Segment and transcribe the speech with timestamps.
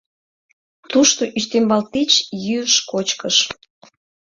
[0.89, 2.11] Тушто ӱстембал тич
[2.45, 3.37] йӱыш-кочкыш.